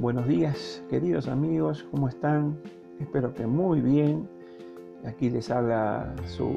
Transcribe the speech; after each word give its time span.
Buenos 0.00 0.26
días, 0.26 0.82
queridos 0.88 1.28
amigos, 1.28 1.86
¿cómo 1.90 2.08
están? 2.08 2.58
Espero 2.98 3.34
que 3.34 3.46
muy 3.46 3.82
bien. 3.82 4.26
Aquí 5.04 5.28
les 5.28 5.50
habla 5.50 6.14
su 6.24 6.56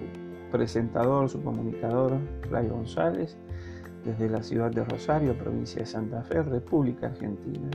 presentador, 0.50 1.28
su 1.28 1.44
comunicador, 1.44 2.14
Ray 2.50 2.70
González, 2.70 3.36
desde 4.06 4.30
la 4.30 4.42
ciudad 4.44 4.72
de 4.72 4.86
Rosario, 4.86 5.38
provincia 5.38 5.82
de 5.82 5.86
Santa 5.86 6.24
Fe, 6.24 6.42
República 6.42 7.08
Argentina. 7.08 7.70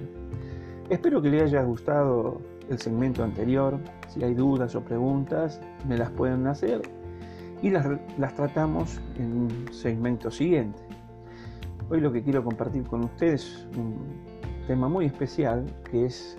Espero 0.88 1.20
que 1.20 1.28
les 1.28 1.42
haya 1.42 1.62
gustado 1.64 2.40
el 2.70 2.78
segmento 2.78 3.22
anterior. 3.22 3.78
Si 4.08 4.24
hay 4.24 4.32
dudas 4.32 4.74
o 4.74 4.80
preguntas, 4.80 5.60
me 5.86 5.98
las 5.98 6.10
pueden 6.12 6.46
hacer 6.46 6.80
y 7.60 7.68
las, 7.68 7.86
las 8.16 8.34
tratamos 8.34 9.02
en 9.18 9.36
un 9.36 9.66
segmento 9.70 10.30
siguiente. 10.30 10.78
Hoy 11.90 12.00
lo 12.00 12.10
que 12.10 12.22
quiero 12.22 12.42
compartir 12.42 12.84
con 12.84 13.04
ustedes 13.04 13.44
es 13.44 13.66
un 13.76 14.47
tema 14.68 14.86
muy 14.86 15.06
especial 15.06 15.64
que 15.90 16.04
es 16.04 16.36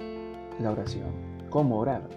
la 0.59 0.71
oración, 0.71 1.09
cómo 1.49 1.79
orar. 1.79 2.07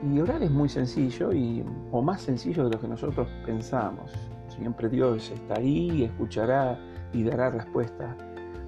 Y 0.00 0.20
orar 0.20 0.42
es 0.44 0.50
muy 0.50 0.68
sencillo 0.68 1.32
y, 1.32 1.64
o 1.90 2.00
más 2.00 2.22
sencillo 2.22 2.64
de 2.64 2.70
lo 2.70 2.80
que 2.80 2.86
nosotros 2.86 3.28
pensamos. 3.44 4.12
Siempre 4.48 4.88
Dios 4.88 5.30
está 5.32 5.54
ahí, 5.58 6.04
escuchará 6.04 6.78
y 7.12 7.24
dará 7.24 7.50
respuesta 7.50 8.16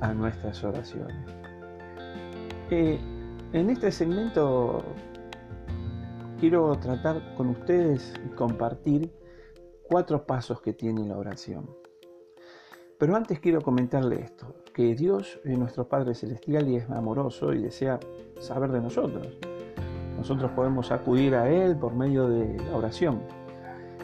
a 0.01 0.13
nuestras 0.13 0.63
oraciones. 0.65 1.17
Eh, 2.71 2.99
en 3.53 3.71
este 3.71 3.93
segmento 3.93 4.83
quiero 6.41 6.77
tratar 6.81 7.37
con 7.37 7.51
ustedes 7.51 8.13
y 8.27 8.35
compartir 8.35 9.13
cuatro 9.89 10.27
pasos 10.27 10.61
que 10.63 10.73
tiene 10.73 11.07
la 11.07 11.17
oración. 11.17 11.71
Pero 12.99 13.15
antes 13.15 13.39
quiero 13.39 13.61
comentarle 13.63 14.21
esto, 14.21 14.57
que 14.75 14.97
Dios 14.97 15.39
es 15.45 15.57
nuestro 15.57 15.87
Padre 15.87 16.17
Celestial 16.17 16.69
y 16.69 16.77
es 16.77 16.91
amoroso 16.91 17.53
y 17.53 17.63
desea 17.63 18.01
saber 18.41 18.73
de 18.73 18.81
nosotros. 18.81 19.39
Nosotros 20.17 20.51
podemos 20.51 20.91
acudir 20.91 21.37
a 21.37 21.49
Él 21.49 21.77
por 21.77 21.95
medio 21.95 22.29
de 22.29 22.57
la 22.65 22.77
oración. 22.77 23.21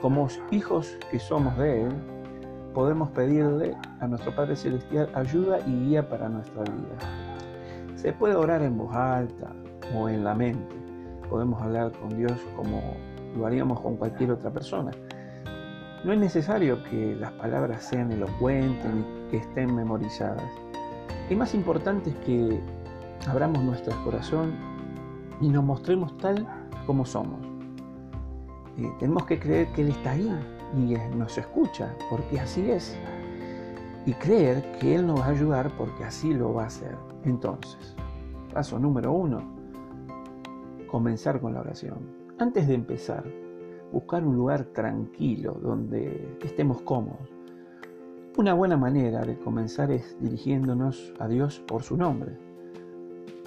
Como 0.00 0.28
hijos 0.52 0.96
que 1.10 1.18
somos 1.18 1.58
de 1.58 1.82
Él, 1.82 1.88
podemos 2.72 3.10
pedirle 3.10 3.76
a 3.98 4.06
nuestro 4.06 4.32
Padre 4.32 4.54
Celestial 4.54 5.10
ayuda 5.14 5.58
y 5.66 5.86
guía 5.86 6.08
para 6.08 6.28
nuestra 6.28 6.62
vida. 6.62 7.96
Se 7.96 8.12
puede 8.12 8.36
orar 8.36 8.62
en 8.62 8.78
voz 8.78 8.94
alta 8.94 9.50
o 9.96 10.08
en 10.08 10.22
la 10.22 10.36
mente. 10.36 10.76
Podemos 11.28 11.60
hablar 11.60 11.90
con 11.98 12.16
Dios 12.16 12.32
como 12.54 12.80
lo 13.36 13.44
haríamos 13.44 13.80
con 13.80 13.96
cualquier 13.96 14.30
otra 14.30 14.52
persona. 14.52 14.92
No 16.04 16.12
es 16.12 16.18
necesario 16.18 16.84
que 16.84 17.16
las 17.18 17.32
palabras 17.32 17.82
sean 17.82 18.12
elocuentes 18.12 18.92
ni 18.92 19.30
que 19.30 19.38
estén 19.38 19.74
memorizadas. 19.74 20.44
Lo 21.30 21.36
más 21.38 21.54
importante 21.54 22.10
es 22.10 22.16
que 22.16 22.60
abramos 23.26 23.64
nuestro 23.64 23.94
corazón 24.04 24.52
y 25.40 25.48
nos 25.48 25.64
mostremos 25.64 26.14
tal 26.18 26.46
como 26.86 27.06
somos. 27.06 27.40
Eh, 28.76 28.92
tenemos 28.98 29.24
que 29.24 29.40
creer 29.40 29.68
que 29.68 29.80
Él 29.80 29.88
está 29.88 30.10
ahí 30.10 30.30
y 30.76 31.16
nos 31.16 31.38
escucha, 31.38 31.94
porque 32.10 32.38
así 32.38 32.70
es. 32.70 32.98
Y 34.04 34.12
creer 34.12 34.62
que 34.78 34.96
Él 34.96 35.06
nos 35.06 35.20
va 35.20 35.26
a 35.26 35.30
ayudar 35.30 35.74
porque 35.78 36.04
así 36.04 36.34
lo 36.34 36.52
va 36.52 36.64
a 36.64 36.66
hacer. 36.66 36.94
Entonces, 37.24 37.96
paso 38.52 38.78
número 38.78 39.10
uno, 39.10 39.42
comenzar 40.90 41.40
con 41.40 41.54
la 41.54 41.60
oración. 41.60 41.98
Antes 42.38 42.68
de 42.68 42.74
empezar, 42.74 43.24
buscar 43.94 44.26
un 44.26 44.36
lugar 44.36 44.64
tranquilo 44.64 45.56
donde 45.62 46.36
estemos 46.42 46.82
cómodos. 46.82 47.32
Una 48.36 48.52
buena 48.52 48.76
manera 48.76 49.22
de 49.22 49.38
comenzar 49.38 49.92
es 49.92 50.16
dirigiéndonos 50.20 51.14
a 51.20 51.28
Dios 51.28 51.60
por 51.60 51.84
su 51.84 51.96
nombre. 51.96 52.36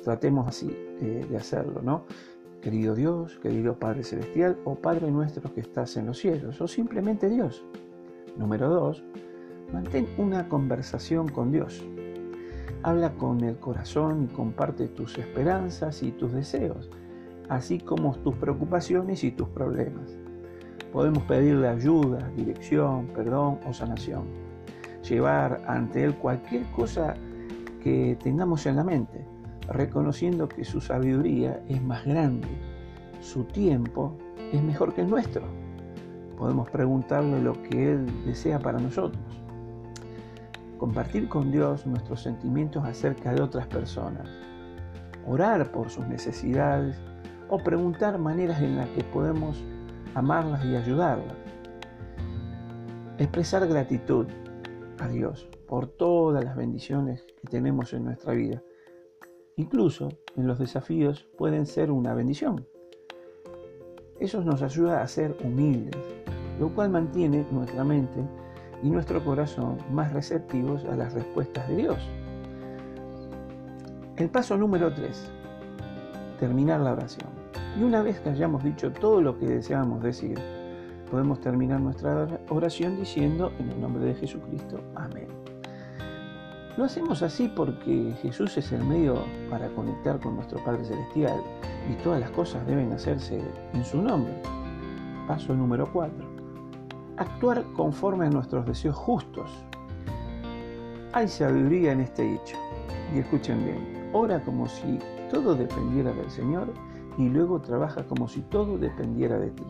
Tratemos 0.03 0.47
así 0.47 0.69
eh, 1.01 1.27
de 1.29 1.35
hacerlo, 1.35 1.81
¿no? 1.81 2.05
Querido 2.61 2.95
Dios, 2.95 3.37
querido 3.39 3.77
Padre 3.77 4.05
Celestial 4.05 4.57
o 4.63 4.75
Padre 4.75 5.11
nuestro 5.11 5.53
que 5.53 5.59
estás 5.59 5.97
en 5.97 6.05
los 6.05 6.17
cielos, 6.17 6.61
o 6.61 6.67
simplemente 6.67 7.27
Dios. 7.27 7.65
Número 8.37 8.69
dos, 8.69 9.03
mantén 9.73 10.07
una 10.17 10.47
conversación 10.47 11.27
con 11.27 11.51
Dios. 11.51 11.85
Habla 12.83 13.11
con 13.15 13.41
el 13.43 13.57
corazón 13.57 14.23
y 14.23 14.33
comparte 14.33 14.87
tus 14.87 15.17
esperanzas 15.17 16.01
y 16.03 16.13
tus 16.13 16.31
deseos, 16.31 16.89
así 17.49 17.79
como 17.79 18.15
tus 18.19 18.35
preocupaciones 18.35 19.25
y 19.25 19.31
tus 19.31 19.49
problemas. 19.49 20.17
Podemos 20.91 21.23
pedirle 21.23 21.67
ayuda, 21.67 22.29
dirección, 22.35 23.07
perdón 23.07 23.59
o 23.67 23.73
sanación. 23.73 24.25
Llevar 25.07 25.61
ante 25.67 26.03
Él 26.03 26.15
cualquier 26.15 26.63
cosa 26.71 27.15
que 27.83 28.17
tengamos 28.21 28.65
en 28.65 28.77
la 28.77 28.83
mente, 28.83 29.25
reconociendo 29.69 30.47
que 30.47 30.63
su 30.65 30.81
sabiduría 30.81 31.61
es 31.67 31.81
más 31.81 32.05
grande, 32.05 32.47
su 33.21 33.43
tiempo 33.43 34.17
es 34.51 34.61
mejor 34.63 34.93
que 34.93 35.01
el 35.01 35.09
nuestro. 35.09 35.43
Podemos 36.37 36.69
preguntarle 36.69 37.41
lo 37.41 37.61
que 37.63 37.93
Él 37.93 38.05
desea 38.25 38.59
para 38.59 38.79
nosotros. 38.79 39.21
Compartir 40.77 41.27
con 41.27 41.51
Dios 41.51 41.85
nuestros 41.85 42.21
sentimientos 42.21 42.85
acerca 42.85 43.33
de 43.33 43.41
otras 43.41 43.67
personas. 43.67 44.27
Orar 45.25 45.71
por 45.71 45.89
sus 45.89 46.07
necesidades 46.07 46.97
o 47.49 47.57
preguntar 47.57 48.19
maneras 48.19 48.61
en 48.61 48.77
las 48.77 48.87
que 48.89 49.03
podemos 49.03 49.63
amarlas 50.17 50.65
y 50.65 50.75
ayudarlas. 50.75 51.37
Expresar 53.19 53.67
gratitud 53.67 54.25
a 54.99 55.07
Dios 55.07 55.47
por 55.67 55.85
todas 55.87 56.43
las 56.43 56.55
bendiciones 56.55 57.23
que 57.39 57.47
tenemos 57.47 57.93
en 57.93 58.05
nuestra 58.05 58.33
vida. 58.33 58.63
Incluso 59.57 60.09
en 60.35 60.47
los 60.47 60.57
desafíos 60.57 61.27
pueden 61.37 61.67
ser 61.67 61.91
una 61.91 62.15
bendición. 62.15 62.65
Eso 64.19 64.41
nos 64.41 64.63
ayuda 64.63 65.03
a 65.03 65.07
ser 65.07 65.37
humildes, 65.43 66.01
lo 66.59 66.73
cual 66.73 66.89
mantiene 66.89 67.45
nuestra 67.51 67.83
mente 67.83 68.19
y 68.81 68.89
nuestro 68.89 69.23
corazón 69.23 69.77
más 69.91 70.13
receptivos 70.13 70.83
a 70.85 70.95
las 70.95 71.13
respuestas 71.13 71.67
de 71.69 71.75
Dios. 71.75 71.99
El 74.15 74.31
paso 74.31 74.57
número 74.57 74.91
3. 74.91 75.31
Terminar 76.39 76.79
la 76.79 76.93
oración. 76.93 77.36
Y 77.77 77.83
una 77.83 78.01
vez 78.01 78.19
que 78.19 78.29
hayamos 78.29 78.63
dicho 78.63 78.91
todo 78.91 79.21
lo 79.21 79.37
que 79.37 79.45
deseamos 79.45 80.01
decir, 80.01 80.39
podemos 81.11 81.39
terminar 81.39 81.79
nuestra 81.79 82.27
oración 82.49 82.97
diciendo 82.97 83.51
en 83.59 83.69
el 83.69 83.79
nombre 83.79 84.03
de 84.03 84.15
Jesucristo, 84.15 84.79
amén. 84.95 85.27
Lo 86.75 86.85
hacemos 86.85 87.21
así 87.21 87.47
porque 87.55 88.15
Jesús 88.21 88.57
es 88.57 88.71
el 88.71 88.83
medio 88.83 89.23
para 89.51 89.67
conectar 89.69 90.19
con 90.19 90.35
nuestro 90.35 90.63
Padre 90.63 90.85
Celestial 90.85 91.39
y 91.91 91.93
todas 92.03 92.19
las 92.19 92.31
cosas 92.31 92.65
deben 92.65 92.91
hacerse 92.93 93.41
en 93.73 93.85
su 93.85 94.01
nombre. 94.01 94.33
Paso 95.27 95.53
número 95.53 95.87
4. 95.93 96.13
Actuar 97.17 97.63
conforme 97.75 98.25
a 98.25 98.29
nuestros 98.31 98.65
deseos 98.65 98.95
justos. 98.95 99.51
Hay 101.13 101.27
sabiduría 101.27 101.91
en 101.91 102.01
este 102.01 102.35
hecho. 102.35 102.57
Y 103.13 103.19
escuchen 103.19 103.63
bien, 103.63 104.09
ora 104.13 104.43
como 104.43 104.67
si 104.67 104.99
todo 105.31 105.55
dependiera 105.55 106.11
del 106.11 106.29
Señor 106.29 106.67
y 107.17 107.29
luego 107.29 107.59
trabaja 107.61 108.05
como 108.05 108.27
si 108.27 108.41
todo 108.41 108.77
dependiera 108.77 109.39
de 109.39 109.49
ti. 109.51 109.63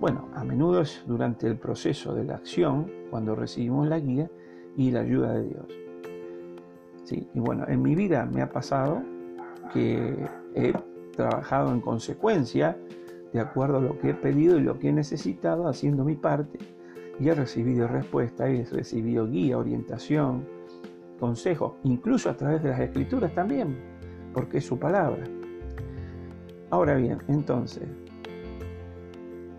Bueno, 0.00 0.28
a 0.34 0.44
menudo 0.44 0.82
es 0.82 1.02
durante 1.06 1.46
el 1.46 1.56
proceso 1.56 2.14
de 2.14 2.24
la 2.24 2.34
acción 2.34 2.90
cuando 3.10 3.34
recibimos 3.34 3.88
la 3.88 3.98
guía 3.98 4.30
y 4.76 4.90
la 4.90 5.00
ayuda 5.00 5.32
de 5.34 5.48
Dios. 5.48 5.66
¿Sí? 7.04 7.28
Y 7.34 7.40
bueno, 7.40 7.64
en 7.68 7.80
mi 7.80 7.94
vida 7.94 8.26
me 8.26 8.42
ha 8.42 8.50
pasado 8.50 9.02
que 9.72 10.28
he 10.54 10.74
trabajado 11.16 11.72
en 11.72 11.80
consecuencia 11.80 12.76
de 13.32 13.40
acuerdo 13.40 13.78
a 13.78 13.80
lo 13.80 13.98
que 13.98 14.10
he 14.10 14.14
pedido 14.14 14.58
y 14.58 14.62
lo 14.62 14.78
que 14.78 14.88
he 14.88 14.92
necesitado, 14.92 15.68
haciendo 15.68 16.04
mi 16.04 16.16
parte, 16.16 16.58
y 17.18 17.28
he 17.28 17.34
recibido 17.34 17.88
respuesta, 17.88 18.48
he 18.48 18.64
recibido 18.64 19.26
guía, 19.26 19.56
orientación, 19.58 20.46
consejo, 21.18 21.76
incluso 21.84 22.28
a 22.28 22.36
través 22.36 22.62
de 22.62 22.70
las 22.70 22.80
escrituras 22.80 23.34
también, 23.34 23.76
porque 24.34 24.58
es 24.58 24.66
su 24.66 24.78
palabra. 24.78 25.24
Ahora 26.70 26.96
bien, 26.96 27.18
entonces, 27.28 27.84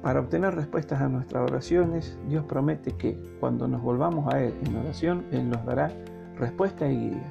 para 0.02 0.20
obtener 0.20 0.56
respuestas 0.56 1.02
a 1.02 1.08
nuestras 1.08 1.50
oraciones, 1.50 2.18
Dios 2.28 2.44
promete 2.46 2.92
que 2.94 3.18
cuando 3.40 3.66
nos 3.68 3.82
volvamos 3.82 4.34
a 4.34 4.42
Él 4.44 4.54
en 4.66 4.76
oración, 4.76 5.26
Él 5.32 5.50
nos 5.50 5.66
dará 5.66 5.90
respuesta 6.38 6.90
y 6.90 7.12
guía. 7.12 7.30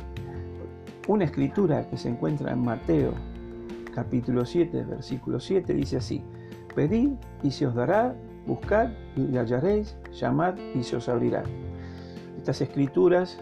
Una 1.09 1.25
escritura 1.25 1.87
que 1.89 1.99
se 1.99 2.09
encuentra 2.09 2.53
en 2.53 2.65
Mateo 2.65 3.13
capítulo 3.95 4.47
7, 4.47 4.85
versículo 4.85 5.41
7 5.41 5.75
dice 5.75 5.99
así, 5.99 6.23
Pedid 6.75 7.11
y 7.43 7.51
se 7.51 7.67
os 7.67 7.75
dará, 7.75 8.15
buscad 8.47 8.89
y 9.15 9.37
hallaréis, 9.37 9.97
llamad 10.13 10.55
y 10.75 10.83
se 10.85 10.97
os 10.97 11.09
abrirá. 11.11 11.43
Estas 12.39 12.63
escrituras 12.63 13.39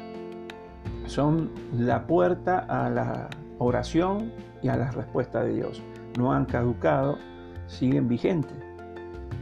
son 1.07 1.51
la 1.73 2.07
puerta 2.09 2.59
a 2.59 2.91
la 2.91 3.29
oración 3.59 4.33
y 4.63 4.69
a 4.69 4.77
la 4.77 4.91
respuesta 4.91 5.43
de 5.45 5.55
Dios 5.55 5.83
no 6.19 6.33
han 6.33 6.45
caducado, 6.45 7.19
siguen 7.67 8.09
vigentes. 8.09 8.57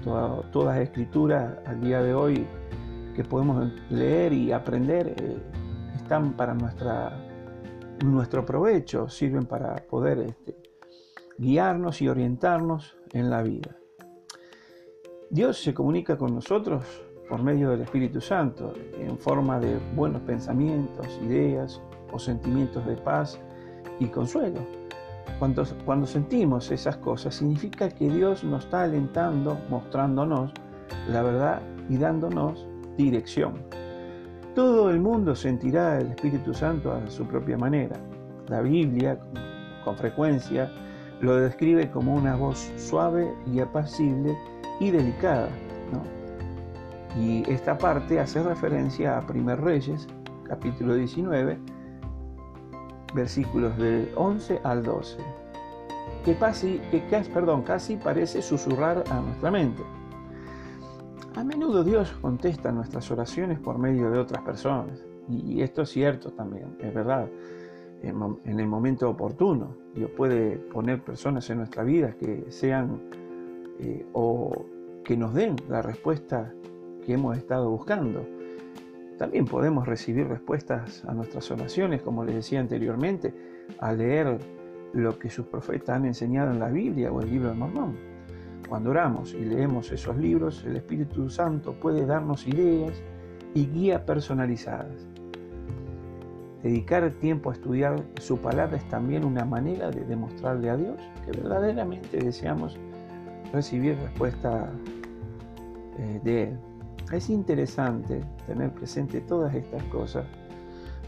todas 0.03 0.77
las 0.77 0.79
escrituras 0.79 1.59
al 1.67 1.81
día 1.81 2.03
de 2.03 2.15
hoy 2.15 2.47
que 3.15 3.25
podemos 3.25 3.71
leer 3.91 4.33
y 4.33 4.53
aprender 4.53 5.15
eh, 5.19 5.37
están 5.95 6.33
para 6.33 6.55
nuestra 6.55 7.13
nuestro 8.05 8.45
provecho, 8.45 9.09
sirven 9.09 9.47
para 9.47 9.77
poder 9.77 10.19
este, 10.19 10.57
guiarnos 11.39 12.03
y 12.03 12.09
orientarnos 12.09 12.97
en 13.13 13.31
la 13.31 13.43
vida. 13.43 13.77
Dios 15.31 15.63
se 15.63 15.73
comunica 15.73 16.17
con 16.17 16.35
nosotros 16.35 16.85
por 17.29 17.43
medio 17.43 17.71
del 17.71 17.83
Espíritu 17.83 18.21
Santo, 18.21 18.75
en 18.99 19.17
forma 19.19 19.59
de 19.59 19.79
buenos 19.95 20.21
pensamientos, 20.23 21.07
ideas 21.25 21.81
o 22.13 22.19
sentimientos 22.19 22.85
de 22.87 22.97
paz 22.97 23.41
y 23.99 24.07
consuelo. 24.07 24.81
Cuando, 25.39 26.07
sentimos 26.07 26.71
esas 26.71 26.97
cosas, 26.99 27.35
significa 27.35 27.89
que 27.89 28.09
Dios 28.09 28.45
nos 28.45 28.65
está 28.65 28.85
alentando, 28.85 29.59
mostrándonos 29.69 30.53
la 31.09 31.23
verdad 31.23 31.63
y 31.89 31.97
dándonos 31.97 32.67
dirección. 32.97 33.55
Todo 34.55 34.91
el 34.91 35.01
mundo 35.01 35.35
sentirá 35.35 35.99
el 35.99 36.09
Espíritu 36.09 36.55
Santo 36.55 36.93
a 36.93 37.11
su 37.11 37.27
propia 37.27 37.59
manera. 37.59 37.97
La 38.49 38.61
Biblia, 38.61 39.19
con 39.85 39.97
frecuencia, 39.97 40.71
lo 41.21 41.37
describe 41.37 41.91
como 41.91 42.15
una 42.15 42.37
voz 42.37 42.71
suave 42.77 43.33
y 43.53 43.61
apacible 43.61 44.37
y 44.79 44.91
delicada. 44.91 45.49
Y 47.19 47.43
esta 47.51 47.77
parte 47.77 48.19
hace 48.21 48.43
referencia 48.43 49.19
a 49.19 49.27
Primer 49.27 49.61
Reyes, 49.61 50.07
capítulo 50.45 50.95
19, 50.95 51.59
versículos 53.14 53.76
del 53.79 54.11
11 54.17 54.61
al 54.64 54.82
12, 54.82 55.19
que 56.25 56.37
casi, 56.37 56.81
que, 56.91 57.03
casi 57.64 57.97
parece 57.97 58.43
susurrar 58.43 59.05
a 59.11 59.20
nuestra 59.20 59.50
mente. 59.50 59.82
A 61.35 61.44
menudo 61.44 61.82
Dios 61.82 62.12
contesta 62.20 62.73
nuestras 62.73 63.11
oraciones 63.11 63.59
por 63.59 63.79
medio 63.79 64.11
de 64.11 64.19
otras 64.19 64.43
personas, 64.43 65.03
y 65.29 65.62
esto 65.62 65.82
es 65.82 65.91
cierto 65.91 66.31
también, 66.32 66.76
es 66.81 66.93
verdad, 66.93 67.29
en 68.03 68.61
el 68.61 68.67
momento 68.67 69.09
oportuno. 69.09 69.76
Dios 69.94 70.11
puede 70.11 70.56
poner 70.56 71.03
personas 71.03 71.49
en 71.50 71.58
nuestra 71.58 71.85
vida 71.85 72.17
que 72.19 72.47
sean 72.50 73.00
eh, 73.79 74.05
o 74.12 74.67
que 75.05 75.17
nos 75.17 75.35
den 75.35 75.56
la 75.69 75.82
respuesta 75.82 76.53
que 77.05 77.15
hemos 77.15 77.37
estado 77.37 77.70
buscando. 77.70 78.26
También 79.23 79.45
podemos 79.45 79.87
recibir 79.87 80.27
respuestas 80.27 81.05
a 81.05 81.15
nuestras 81.15 81.49
oraciones, 81.53 82.03
como 82.03 82.25
les 82.25 82.35
decía 82.35 82.59
anteriormente, 82.59 83.33
al 83.79 83.99
leer 83.99 84.41
lo 84.95 85.17
que 85.17 85.31
sus 85.31 85.47
profetas 85.47 85.91
han 85.91 86.07
enseñado 86.07 86.51
en 86.51 86.59
la 86.59 86.69
Biblia 86.71 87.13
o 87.13 87.21
el 87.21 87.31
libro 87.31 87.51
de 87.51 87.55
Mormón. 87.55 87.97
Cuando 88.69 88.91
oramos 88.91 89.33
y 89.33 89.45
leemos 89.45 89.93
esos 89.93 90.17
libros, 90.17 90.65
el 90.67 90.75
Espíritu 90.75 91.31
Santo 91.31 91.73
puede 91.79 92.05
darnos 92.05 92.49
ideas 92.49 93.01
y 93.55 93.67
guía 93.67 94.05
personalizadas. 94.05 95.07
Dedicar 96.65 97.09
tiempo 97.13 97.51
a 97.51 97.53
estudiar 97.53 98.03
su 98.21 98.39
palabra 98.39 98.77
es 98.77 98.89
también 98.89 99.25
una 99.25 99.45
manera 99.45 99.93
de 99.93 100.05
demostrarle 100.05 100.69
a 100.69 100.77
Dios 100.77 101.01
que 101.25 101.31
verdaderamente 101.31 102.17
deseamos 102.17 102.77
recibir 103.53 103.97
respuesta 103.99 104.69
eh, 105.97 106.21
de 106.25 106.43
Él. 106.43 106.72
Es 107.12 107.29
interesante 107.29 108.25
tener 108.47 108.73
presente 108.73 109.20
todas 109.20 109.55
estas 109.55 109.82
cosas 109.85 110.25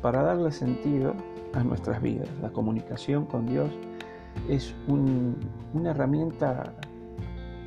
para 0.03 0.23
darle 0.23 0.53
sentido 0.53 1.15
a 1.55 1.65
nuestras 1.65 2.03
vidas. 2.03 2.29
La 2.43 2.51
comunicación 2.51 3.25
con 3.25 3.47
Dios 3.47 3.71
es 4.49 4.75
una 4.87 5.91
herramienta 5.91 6.75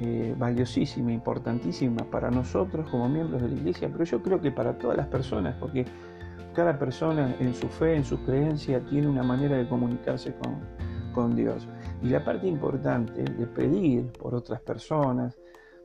eh, 0.01 0.35
valiosísima, 0.37 1.11
importantísima 1.11 2.03
para 2.11 2.29
nosotros 2.29 2.87
como 2.91 3.09
miembros 3.09 3.41
de 3.41 3.49
la 3.49 3.55
iglesia, 3.55 3.89
pero 3.91 4.03
yo 4.03 4.21
creo 4.21 4.39
que 4.39 4.51
para 4.51 4.77
todas 4.77 4.95
las 4.95 5.07
personas, 5.07 5.55
porque 5.59 5.85
cada 6.53 6.77
persona 6.77 7.35
en 7.39 7.55
su 7.55 7.67
fe, 7.67 7.95
en 7.95 8.03
su 8.03 8.19
creencia, 8.23 8.79
tiene 8.85 9.07
una 9.07 9.23
manera 9.23 9.57
de 9.57 9.67
comunicarse 9.67 10.35
con, 10.35 10.59
con 11.15 11.35
Dios. 11.35 11.67
Y 12.03 12.09
la 12.09 12.23
parte 12.23 12.45
importante 12.47 13.23
de 13.23 13.47
pedir 13.47 14.11
por 14.11 14.35
otras 14.35 14.61
personas, 14.61 15.35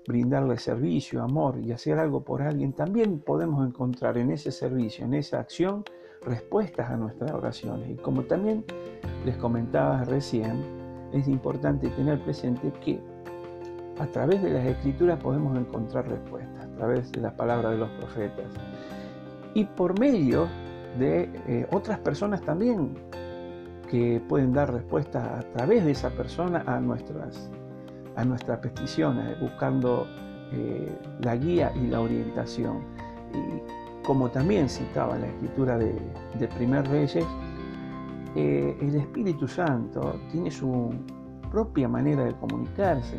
brindarle 0.06 0.58
servicio, 0.58 1.22
amor 1.22 1.58
y 1.58 1.72
hacer 1.72 1.98
algo 1.98 2.22
por 2.22 2.42
alguien, 2.42 2.72
también 2.72 3.20
podemos 3.20 3.66
encontrar 3.66 4.18
en 4.18 4.30
ese 4.30 4.50
servicio, 4.50 5.04
en 5.04 5.14
esa 5.14 5.40
acción, 5.40 5.84
respuestas 6.24 6.90
a 6.90 6.96
nuestras 6.96 7.32
oraciones. 7.32 7.90
Y 7.90 7.94
como 7.96 8.22
también 8.22 8.64
les 9.24 9.36
comentaba 9.36 10.04
recién, 10.04 10.62
es 11.12 11.28
importante 11.28 11.88
tener 11.90 12.20
presente 12.22 12.72
que 12.84 13.00
a 13.98 14.06
través 14.06 14.42
de 14.42 14.50
las 14.50 14.66
escrituras 14.66 15.18
podemos 15.22 15.56
encontrar 15.56 16.08
respuestas, 16.08 16.64
a 16.64 16.76
través 16.76 17.12
de 17.12 17.20
las 17.20 17.32
palabras 17.34 17.72
de 17.72 17.78
los 17.78 17.90
profetas. 17.90 18.46
Y 19.54 19.64
por 19.64 19.98
medio 19.98 20.48
de 20.98 21.30
eh, 21.46 21.66
otras 21.70 21.98
personas 21.98 22.40
también 22.42 22.94
que 23.90 24.22
pueden 24.26 24.52
dar 24.52 24.72
respuestas 24.72 25.22
a 25.22 25.40
través 25.52 25.84
de 25.84 25.90
esa 25.90 26.10
persona 26.10 26.64
a 26.66 26.80
nuestras 26.80 27.50
a 28.16 28.24
nuestras 28.24 28.58
peticiones, 28.58 29.38
buscando 29.40 30.06
eh, 30.52 30.90
la 31.20 31.36
guía 31.36 31.72
y 31.74 31.86
la 31.86 32.00
orientación. 32.00 32.78
Y 33.32 34.06
como 34.06 34.30
también 34.30 34.68
citaba 34.68 35.16
la 35.16 35.26
escritura 35.26 35.78
de, 35.78 35.94
de 36.38 36.48
Primer 36.48 36.86
Reyes, 36.88 37.26
eh, 38.34 38.76
el 38.80 38.94
Espíritu 38.96 39.46
Santo 39.46 40.18
tiene 40.30 40.50
su 40.50 40.90
propia 41.50 41.86
manera 41.86 42.24
de 42.24 42.34
comunicarse 42.34 43.18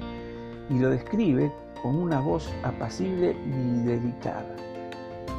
y 0.70 0.80
lo 0.80 0.90
describe 0.90 1.54
con 1.84 1.96
una 1.96 2.20
voz 2.20 2.52
apacible 2.64 3.36
y 3.46 3.86
delicada, 3.86 4.56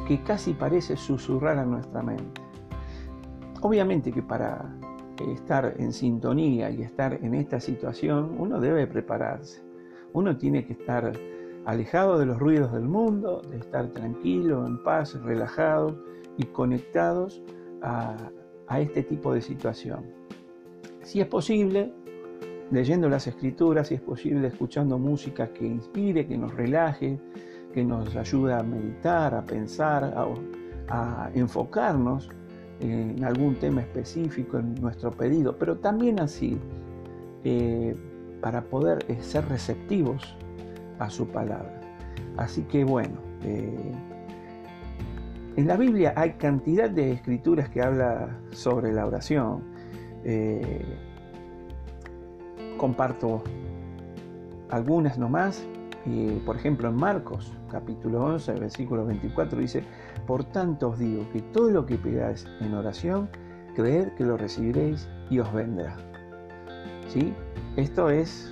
que 0.07 0.21
casi 0.23 0.53
parece 0.53 0.95
susurrar 0.95 1.57
a 1.57 1.65
nuestra 1.65 2.01
mente. 2.01 2.41
Obviamente 3.61 4.11
que 4.13 4.21
para 4.21 4.63
estar 5.33 5.75
en 5.77 5.93
sintonía 5.93 6.69
y 6.69 6.81
estar 6.81 7.13
en 7.13 7.33
esta 7.35 7.59
situación, 7.59 8.35
uno 8.37 8.59
debe 8.59 8.87
prepararse. 8.87 9.61
Uno 10.13 10.37
tiene 10.37 10.65
que 10.65 10.73
estar 10.73 11.11
alejado 11.65 12.17
de 12.19 12.25
los 12.25 12.39
ruidos 12.39 12.71
del 12.71 12.83
mundo, 12.83 13.41
de 13.49 13.57
estar 13.57 13.87
tranquilo, 13.89 14.65
en 14.65 14.81
paz, 14.83 15.19
relajado 15.21 15.97
y 16.37 16.45
conectados 16.45 17.41
a, 17.81 18.31
este 18.79 19.03
tipo 19.03 19.33
de 19.33 19.41
situación. 19.41 20.05
Si 21.03 21.21
es 21.21 21.27
posible, 21.27 21.93
leyendo 22.71 23.07
las 23.09 23.27
escrituras, 23.27 23.89
si 23.89 23.95
es 23.95 24.01
posible, 24.01 24.47
escuchando 24.47 24.97
música 24.97 25.53
que 25.53 25.65
inspire, 25.65 26.25
que 26.27 26.37
nos 26.37 26.53
relaje, 26.55 27.19
que 27.73 27.83
nos 27.83 28.15
ayude 28.15 28.53
a 28.53 28.63
meditar, 28.63 29.35
a 29.35 29.45
pensar, 29.45 30.13
a 30.87 31.29
enfocarnos 31.33 32.29
en 32.79 33.23
algún 33.23 33.55
tema 33.55 33.81
específico 33.81 34.57
en 34.57 34.75
nuestro 34.75 35.11
pedido, 35.11 35.57
pero 35.57 35.77
también 35.77 36.19
así 36.19 36.57
eh, 37.43 37.95
para 38.41 38.63
poder 38.63 39.05
eh, 39.07 39.17
ser 39.21 39.47
receptivos 39.47 40.35
a 40.99 41.09
su 41.09 41.27
palabra. 41.27 41.79
Así 42.37 42.63
que 42.63 42.83
bueno, 42.83 43.17
eh, 43.43 43.91
en 45.55 45.67
la 45.67 45.77
Biblia 45.77 46.13
hay 46.15 46.31
cantidad 46.33 46.89
de 46.89 47.11
escrituras 47.11 47.69
que 47.69 47.81
habla 47.81 48.39
sobre 48.51 48.91
la 48.91 49.05
oración. 49.05 49.63
comparto 52.77 53.43
algunas 54.69 55.17
nomás. 55.17 55.65
por 56.45 56.55
ejemplo, 56.55 56.89
en 56.89 56.95
Marcos 56.95 57.53
capítulo 57.71 58.23
11, 58.25 58.53
versículo 58.53 59.05
24 59.05 59.59
dice, 59.59 59.83
por 60.25 60.43
tanto 60.45 60.89
os 60.89 60.99
digo 60.99 61.25
que 61.31 61.41
todo 61.41 61.69
lo 61.69 61.85
que 61.85 61.97
pidáis 61.97 62.45
en 62.61 62.73
oración, 62.73 63.29
creed 63.75 64.09
que 64.17 64.23
lo 64.23 64.37
recibiréis 64.37 65.07
y 65.29 65.39
os 65.39 65.51
vendrá. 65.53 65.95
¿Sí? 67.07 67.33
Esto 67.75 68.09
es 68.09 68.51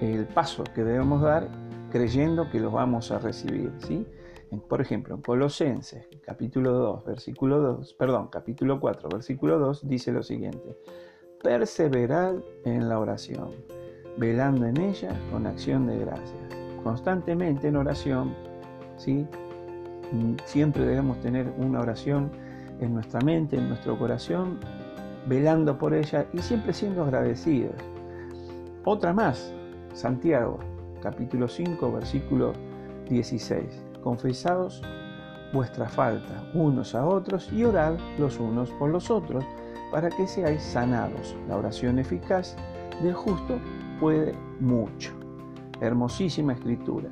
el 0.00 0.26
paso 0.26 0.64
que 0.74 0.84
debemos 0.84 1.22
dar 1.22 1.48
creyendo 1.90 2.50
que 2.50 2.60
lo 2.60 2.70
vamos 2.70 3.10
a 3.10 3.18
recibir. 3.18 3.72
¿sí? 3.78 4.06
Por 4.68 4.80
ejemplo, 4.80 5.14
en 5.14 5.22
Colosenses, 5.22 6.08
capítulo 6.22 6.72
2, 6.72 7.04
versículo 7.04 7.58
2, 7.60 7.94
perdón, 7.94 8.28
capítulo 8.28 8.80
4, 8.80 9.08
versículo 9.10 9.58
2, 9.58 9.88
dice 9.88 10.12
lo 10.12 10.22
siguiente, 10.22 10.78
perseverad 11.42 12.36
en 12.64 12.88
la 12.88 12.98
oración, 12.98 13.50
velando 14.16 14.66
en 14.66 14.78
ella 14.78 15.10
con 15.30 15.46
acción 15.46 15.86
de 15.86 15.98
gracias. 15.98 16.40
Constantemente 16.82 17.68
en 17.68 17.76
oración, 17.76 18.34
¿sí? 18.96 19.26
Siempre 20.44 20.84
debemos 20.84 21.20
tener 21.20 21.52
una 21.58 21.80
oración 21.80 22.30
en 22.80 22.94
nuestra 22.94 23.20
mente, 23.20 23.56
en 23.56 23.68
nuestro 23.68 23.98
corazón, 23.98 24.58
velando 25.26 25.78
por 25.78 25.94
ella 25.94 26.26
y 26.32 26.38
siempre 26.38 26.72
siendo 26.72 27.04
agradecidos. 27.04 27.74
Otra 28.84 29.12
más, 29.12 29.52
Santiago, 29.92 30.58
capítulo 31.02 31.48
5, 31.48 31.92
versículo 31.92 32.52
16. 33.10 33.82
Confesaos 34.02 34.82
vuestra 35.52 35.88
falta 35.88 36.50
unos 36.54 36.94
a 36.94 37.04
otros 37.06 37.50
y 37.52 37.64
orad 37.64 37.98
los 38.18 38.38
unos 38.38 38.70
por 38.72 38.90
los 38.90 39.10
otros 39.10 39.44
para 39.90 40.08
que 40.08 40.26
seáis 40.26 40.62
sanados. 40.62 41.36
La 41.48 41.56
oración 41.56 41.98
eficaz 41.98 42.56
del 43.02 43.14
justo 43.14 43.58
puede 44.00 44.34
mucho. 44.60 45.12
Hermosísima 45.80 46.54
escritura 46.54 47.08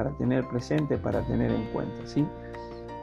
para 0.00 0.16
tener 0.16 0.48
presente, 0.48 0.96
para 0.96 1.20
tener 1.26 1.50
en 1.50 1.66
cuenta. 1.74 2.06
¿sí? 2.06 2.26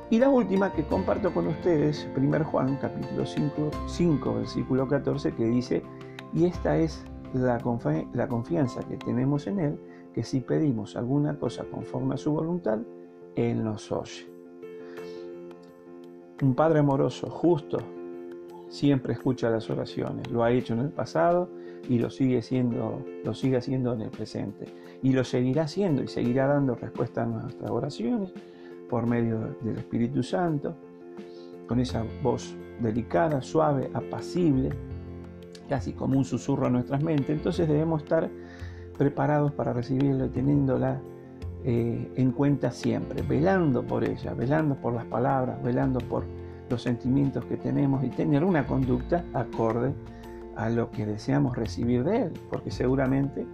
Y 0.09 0.17
la 0.17 0.29
última 0.29 0.73
que 0.73 0.83
comparto 0.83 1.31
con 1.31 1.45
ustedes, 1.45 2.07
1 2.17 2.43
Juan, 2.45 2.75
capítulo 2.81 3.23
5, 3.23 3.69
5, 3.85 4.33
versículo 4.33 4.87
14, 4.87 5.35
que 5.35 5.45
dice, 5.45 5.83
y 6.33 6.45
esta 6.45 6.75
es 6.75 7.05
la, 7.33 7.61
la 8.13 8.27
confianza 8.27 8.81
que 8.81 8.97
tenemos 8.97 9.45
en 9.45 9.59
Él, 9.59 9.79
que 10.15 10.23
si 10.23 10.39
pedimos 10.39 10.95
alguna 10.95 11.37
cosa 11.37 11.65
conforme 11.65 12.15
a 12.15 12.17
su 12.17 12.31
voluntad, 12.31 12.79
Él 13.35 13.63
nos 13.63 13.91
oye. 13.91 14.27
Un 16.41 16.55
Padre 16.55 16.79
amoroso, 16.79 17.29
justo, 17.29 17.77
siempre 18.69 19.13
escucha 19.13 19.51
las 19.51 19.69
oraciones. 19.69 20.31
Lo 20.31 20.43
ha 20.43 20.49
hecho 20.49 20.73
en 20.73 20.79
el 20.79 20.89
pasado 20.89 21.47
y 21.89 21.99
lo 21.99 22.09
sigue, 22.09 22.41
siendo, 22.41 23.03
lo 23.23 23.33
sigue 23.33 23.57
haciendo 23.57 23.93
en 23.93 24.01
el 24.01 24.09
presente. 24.09 24.65
Y 25.01 25.13
lo 25.13 25.23
seguirá 25.23 25.63
haciendo 25.63 26.03
y 26.03 26.07
seguirá 26.07 26.47
dando 26.47 26.75
respuesta 26.75 27.23
a 27.23 27.25
nuestras 27.25 27.69
oraciones 27.69 28.33
por 28.89 29.05
medio 29.05 29.55
del 29.61 29.77
Espíritu 29.77 30.23
Santo, 30.23 30.75
con 31.67 31.79
esa 31.79 32.03
voz 32.23 32.55
delicada, 32.81 33.41
suave, 33.41 33.89
apacible, 33.93 34.69
casi 35.69 35.93
como 35.93 36.17
un 36.17 36.25
susurro 36.25 36.67
a 36.67 36.69
nuestras 36.69 37.03
mentes. 37.03 37.29
Entonces 37.29 37.67
debemos 37.67 38.03
estar 38.03 38.29
preparados 38.97 39.51
para 39.51 39.73
recibirlo 39.73 40.25
y 40.25 40.29
teniéndola 40.29 40.99
eh, 41.63 42.11
en 42.15 42.31
cuenta 42.31 42.71
siempre, 42.71 43.21
velando 43.21 43.85
por 43.85 44.03
ella, 44.03 44.33
velando 44.33 44.75
por 44.75 44.93
las 44.93 45.05
palabras, 45.05 45.61
velando 45.63 45.99
por 45.99 46.23
los 46.69 46.81
sentimientos 46.81 47.45
que 47.45 47.57
tenemos 47.57 48.03
y 48.03 48.09
tener 48.09 48.43
una 48.43 48.65
conducta 48.65 49.23
acorde 49.33 49.93
a 50.57 50.69
lo 50.69 50.91
que 50.91 51.05
deseamos 51.05 51.55
recibir 51.55 52.03
de 52.03 52.23
Él, 52.23 52.33
porque 52.49 52.71
seguramente 52.71 53.45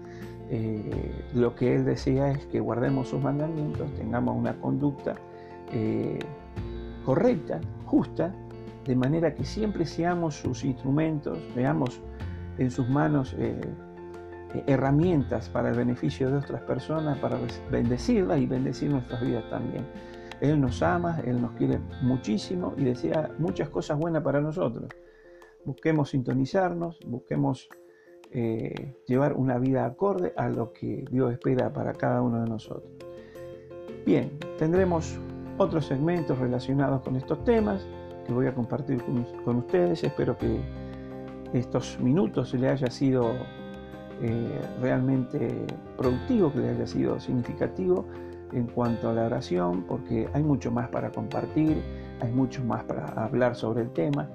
eh, 0.49 1.11
lo 1.33 1.53
que 1.55 1.75
Él 1.75 1.85
desea 1.85 2.31
es 2.31 2.45
que 2.47 2.59
guardemos 2.59 3.09
sus 3.09 3.21
mandamientos, 3.21 3.93
tengamos 3.95 4.35
una 4.35 4.53
conducta 4.59 5.15
eh, 5.71 6.19
correcta, 7.05 7.59
justa, 7.85 8.33
de 8.85 8.95
manera 8.95 9.35
que 9.35 9.43
siempre 9.43 9.85
seamos 9.85 10.35
sus 10.35 10.63
instrumentos, 10.63 11.37
veamos 11.55 12.01
en 12.57 12.71
sus 12.71 12.87
manos 12.87 13.35
eh, 13.37 13.59
herramientas 14.67 15.49
para 15.49 15.69
el 15.69 15.75
beneficio 15.75 16.29
de 16.29 16.37
otras 16.37 16.61
personas, 16.61 17.17
para 17.17 17.37
bendecirlas 17.71 18.39
y 18.39 18.45
bendecir 18.45 18.91
nuestras 18.91 19.21
vidas 19.21 19.43
también. 19.49 19.85
Él 20.39 20.59
nos 20.59 20.81
ama, 20.83 21.19
Él 21.25 21.41
nos 21.41 21.51
quiere 21.53 21.79
muchísimo 22.01 22.73
y 22.77 22.83
desea 22.83 23.31
muchas 23.39 23.69
cosas 23.69 23.97
buenas 23.97 24.23
para 24.23 24.41
nosotros. 24.41 24.87
Busquemos 25.65 26.09
sintonizarnos, 26.09 26.99
busquemos 27.05 27.69
eh, 28.31 28.95
llevar 29.05 29.33
una 29.33 29.57
vida 29.59 29.85
acorde 29.85 30.33
a 30.35 30.49
lo 30.49 30.73
que 30.73 31.05
Dios 31.11 31.31
espera 31.31 31.71
para 31.71 31.93
cada 31.93 32.21
uno 32.21 32.41
de 32.41 32.49
nosotros. 32.49 32.91
Bien, 34.05 34.37
tendremos 34.57 35.17
otros 35.57 35.85
segmentos 35.85 36.37
relacionados 36.39 37.01
con 37.03 37.15
estos 37.15 37.43
temas 37.43 37.87
que 38.25 38.33
voy 38.33 38.47
a 38.47 38.53
compartir 38.53 39.01
con, 39.43 39.55
ustedes. 39.55 40.03
Espero 40.03 40.37
que 40.37 40.59
estos 41.53 41.99
minutos 41.99 42.53
le 42.53 42.69
haya 42.69 42.89
sido 42.89 43.33
eh, 44.21 44.61
realmente 44.81 45.65
productivo, 45.97 46.51
que 46.51 46.59
le 46.59 46.69
haya 46.69 46.87
sido 46.87 47.19
significativo 47.19 48.05
en 48.51 48.67
cuanto 48.67 49.09
a 49.09 49.13
la 49.13 49.25
oración, 49.25 49.83
porque 49.83 50.27
hay 50.33 50.43
mucho 50.43 50.71
más 50.71 50.89
para 50.89 51.11
compartir, 51.11 51.81
hay 52.23 52.31
mucho 52.31 52.63
más 52.63 52.83
para 52.85 53.07
hablar 53.23 53.55
sobre 53.55 53.81
el 53.81 53.91
tema. 53.91 54.27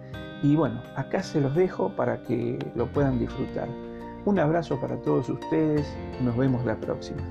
Y 0.43 0.55
bueno, 0.55 0.81
acá 0.95 1.23
se 1.23 1.41
los 1.41 1.55
dejo 1.55 1.91
para 1.97 2.23
que 2.23 2.59
lo 2.75 2.87
puedan 2.87 3.19
disfrutar. 3.19 3.69
Un 4.25 4.39
abrazo 4.39 4.79
para 4.81 4.97
todos 4.97 5.29
ustedes, 5.29 5.87
nos 6.21 6.37
vemos 6.37 6.65
la 6.65 6.77
próxima. 6.77 7.23